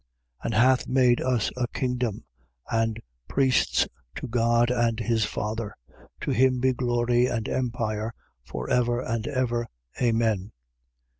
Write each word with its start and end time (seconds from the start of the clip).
And 0.41 0.55
hath 0.55 0.87
made 0.87 1.21
us 1.21 1.51
a 1.55 1.67
kingdom, 1.67 2.25
and 2.71 2.99
priests 3.27 3.87
to 4.15 4.27
God 4.27 4.71
and 4.71 4.99
his 4.99 5.25
Father. 5.25 5.75
To 6.21 6.31
him 6.31 6.59
be 6.59 6.73
glory 6.73 7.27
and 7.27 7.47
empire 7.47 8.15
for 8.43 8.67
ever 8.67 8.99
and 8.99 9.27
ever. 9.27 9.67
Amen. 10.01 10.53